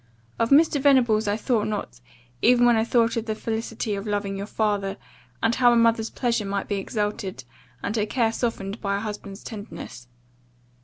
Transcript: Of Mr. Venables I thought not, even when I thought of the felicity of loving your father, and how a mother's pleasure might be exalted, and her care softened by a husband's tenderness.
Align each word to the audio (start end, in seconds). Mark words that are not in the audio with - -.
Of 0.39 0.49
Mr. 0.49 0.81
Venables 0.81 1.27
I 1.27 1.37
thought 1.37 1.67
not, 1.67 1.99
even 2.41 2.65
when 2.65 2.75
I 2.75 2.83
thought 2.83 3.15
of 3.17 3.27
the 3.27 3.35
felicity 3.35 3.93
of 3.93 4.07
loving 4.07 4.35
your 4.35 4.47
father, 4.47 4.97
and 5.43 5.53
how 5.53 5.71
a 5.71 5.75
mother's 5.75 6.09
pleasure 6.09 6.43
might 6.43 6.67
be 6.67 6.77
exalted, 6.77 7.43
and 7.83 7.95
her 7.95 8.07
care 8.07 8.31
softened 8.31 8.81
by 8.81 8.97
a 8.97 8.99
husband's 9.01 9.43
tenderness. 9.43 10.07